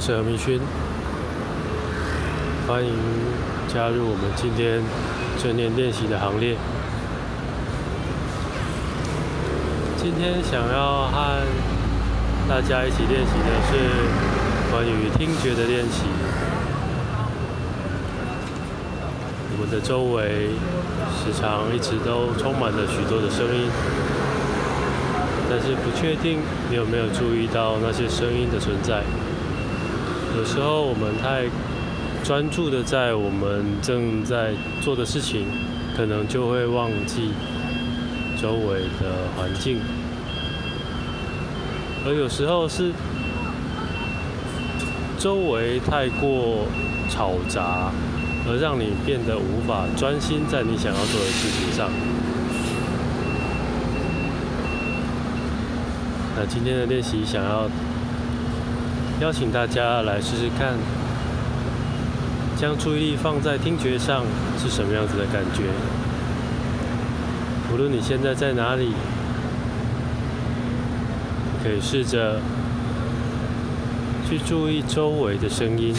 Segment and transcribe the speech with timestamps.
[0.00, 0.58] 我是何明勋，
[2.66, 2.90] 欢迎
[3.68, 4.80] 加入我们今天
[5.36, 6.56] 正念练习的行列。
[9.98, 11.44] 今天想要和
[12.48, 16.08] 大家一起练习的是关于听觉的练习。
[19.52, 20.56] 我们的周围
[21.12, 23.68] 时常一直都充满了许多的声音。
[25.50, 26.38] 但是不确定
[26.70, 29.02] 你有没有注意到那些声音的存在。
[30.36, 31.44] 有时候我们太
[32.24, 35.44] 专注的在我们正在做的事情，
[35.96, 37.32] 可能就会忘记
[38.40, 39.78] 周围的环境。
[42.06, 42.92] 而有时候是
[45.18, 46.66] 周围太过
[47.10, 47.92] 吵杂，
[48.48, 51.90] 而让你变得无法专心在你想要做的事情上。
[56.36, 57.68] 那今天的练习，想要
[59.20, 60.72] 邀请大家来试试看，
[62.56, 64.24] 将注意力放在听觉上
[64.58, 65.64] 是什么样子的感觉。
[67.70, 68.94] 无论你现在在哪里，
[71.62, 72.40] 可以试着
[74.26, 75.94] 去注意周围的声音。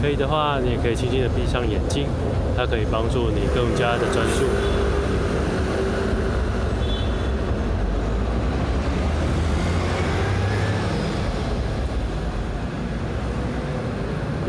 [0.00, 2.06] 可以的话，你也可以轻轻的闭上眼睛，
[2.56, 4.79] 它可以帮助你更加的专注。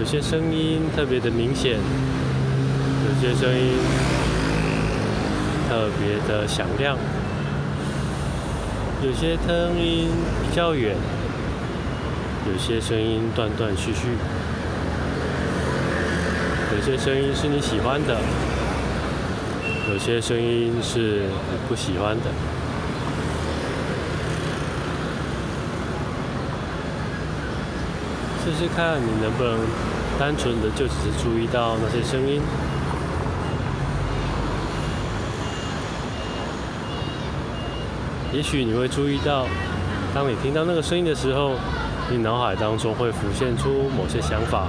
[0.01, 3.75] 有些声音特别的明显，有些声音
[5.69, 6.97] 特别的响亮，
[9.03, 10.09] 有些声音
[10.41, 10.95] 比较远，
[12.51, 14.07] 有些声音断断续续，
[16.75, 18.17] 有些声音是你喜欢的，
[19.93, 22.60] 有些声音是你不喜欢的。
[28.43, 29.59] 试试看你能不能
[30.17, 32.41] 单纯的就只是注意到那些声音。
[38.33, 39.45] 也许你会注意到，
[40.15, 41.55] 当你听到那个声音的时候，
[42.09, 44.67] 你脑海当中会浮现出某些想法。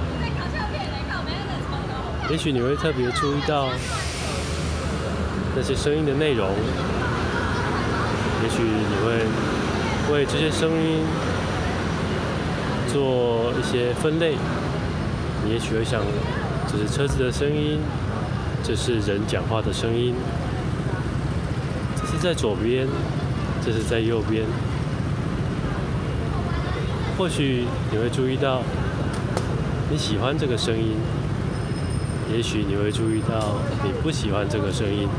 [2.29, 3.69] 也许你会特别注意到
[5.55, 6.47] 那些声音的内容。
[8.43, 11.32] 也许你会为这些声音。
[12.93, 14.35] 做一些分类，
[15.43, 15.99] 你也许会想，
[16.71, 17.79] 这是车子的声音，
[18.63, 20.13] 这是人讲话的声音，
[21.99, 22.87] 这是在左边，
[23.65, 24.43] 这是在右边。
[27.17, 28.61] 或许你会注意到
[29.89, 30.97] 你喜欢这个声音，
[32.31, 35.09] 也许你会注意到你不喜欢这个声音。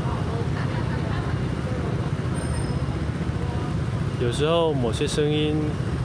[4.21, 5.57] 有时候某些声音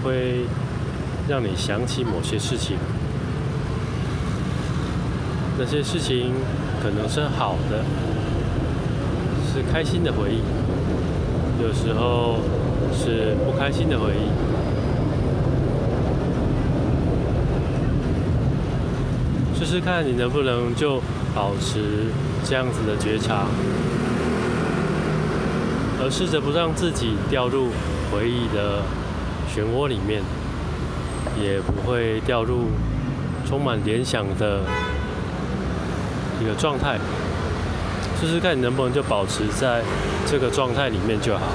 [0.03, 0.47] 会。
[1.29, 2.77] 让你想起某些事情，
[5.59, 6.33] 那些事情
[6.83, 7.85] 可能是好的，
[9.53, 10.41] 是开心的回忆；
[11.63, 12.39] 有时候
[12.93, 14.31] 是不开心的回忆。
[19.57, 21.01] 试试看你能不能就
[21.35, 22.07] 保持
[22.45, 23.47] 这样子的觉察，
[26.03, 27.69] 而试着不让自己掉入
[28.11, 28.83] 回忆的
[29.55, 30.23] 漩涡里面。
[31.43, 32.69] 也不会掉入
[33.47, 34.61] 充满联想的
[36.41, 36.99] 一个状态，
[38.21, 39.83] 试试看你能不能就保持在
[40.27, 41.47] 这个状态里面就好。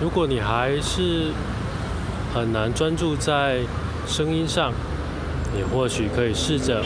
[0.00, 1.30] 如果你还是
[2.32, 3.58] 很难专注在
[4.06, 4.72] 声音上，
[5.54, 6.82] 你或许可以试着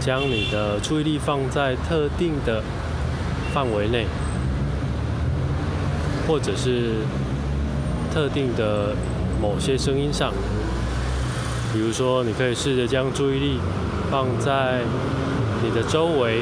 [0.00, 2.62] 将你的注意力放在特定的
[3.52, 4.06] 范围内，
[6.26, 6.92] 或者是
[8.12, 8.94] 特定的
[9.40, 10.32] 某些声音上。
[11.74, 13.58] 比如说，你可以试着将注意力
[14.10, 14.80] 放在
[15.62, 16.40] 你的周围，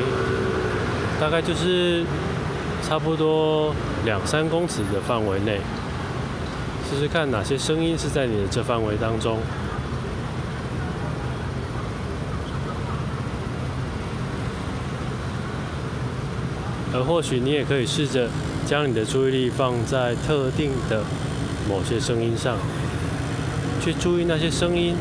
[1.19, 2.05] 大概就是
[2.87, 3.75] 差不多。
[4.05, 5.61] 两三公尺的范围内，
[6.90, 9.38] 试试看哪些声音是在你的这范围当中。
[16.94, 18.29] 而或许你也可以试着
[18.67, 21.02] 将你的注意力放在特定的
[21.69, 22.58] 某些声音上，
[23.81, 24.94] 去注意那些声音。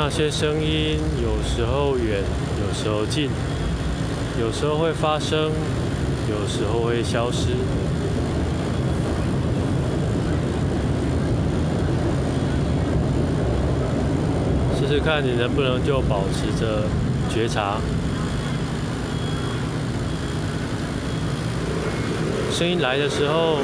[0.00, 2.22] 那些声音有时候远，
[2.62, 3.28] 有时候近，
[4.40, 5.50] 有时候会发生，
[6.30, 7.48] 有时候会消失。
[14.78, 16.84] 试试看你能不能就保持着
[17.28, 17.78] 觉察，
[22.52, 23.58] 声音来的时候，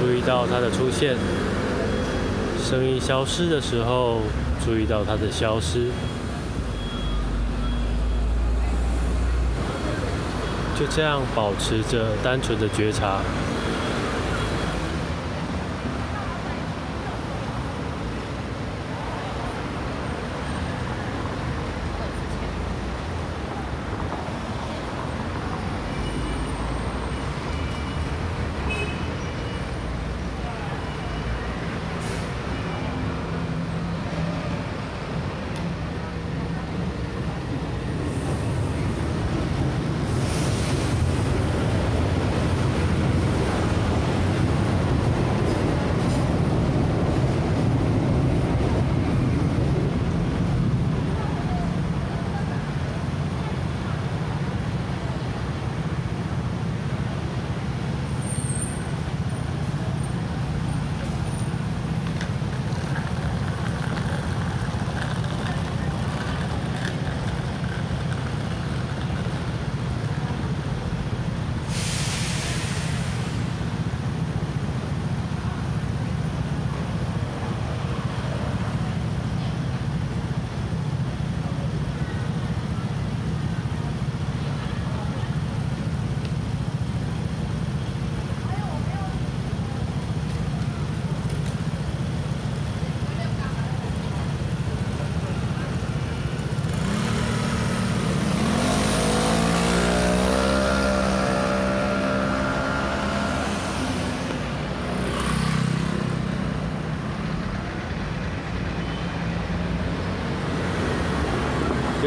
[0.00, 1.16] 注意到它的出现；
[2.64, 4.22] 声音消失的时候。
[4.64, 5.90] 注意到它的消失，
[10.78, 13.20] 就这样保持着单纯的觉察。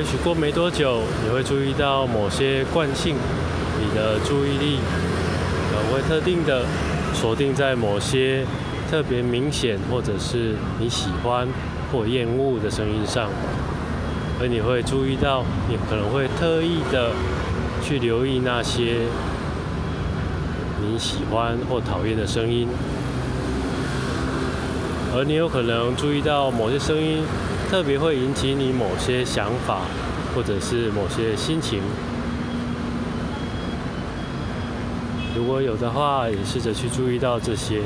[0.05, 3.15] 许过没多久，你会注意到某些惯性，
[3.79, 4.77] 你的注意力
[5.71, 6.63] 可能会特定的
[7.13, 8.45] 锁定在某些
[8.89, 11.47] 特别明显或者是你喜欢
[11.91, 13.29] 或厌恶的声音上，
[14.39, 17.11] 而你会注意到，你可能会特意的
[17.83, 18.97] 去留意那些
[20.81, 22.67] 你喜欢或讨厌的声音，
[25.15, 27.23] 而你有可能注意到某些声音。
[27.69, 29.81] 特别会引起你某些想法，
[30.33, 31.81] 或者是某些心情。
[35.35, 37.81] 如果有的话，也试着去注意到这些。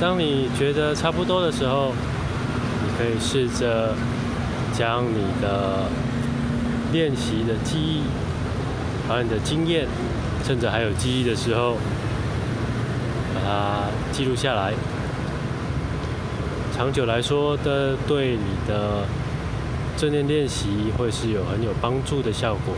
[0.00, 1.92] 当你觉得差不多的时候，
[2.82, 3.94] 你可以试着
[4.72, 5.84] 将你的。
[6.92, 8.02] 练习的记忆，
[9.08, 9.86] 把你的经验，
[10.44, 11.76] 趁着还有记忆的时候，
[13.34, 14.72] 把它记录下来。
[16.76, 19.04] 长久来说的，对你的
[19.96, 22.74] 正念练习会是有很有帮助的效果。